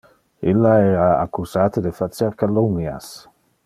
Illa 0.51 0.71
era 0.85 1.03
accusate 1.25 1.85
de 1.89 1.95
facer 2.01 2.33
calumnias. 2.43 3.15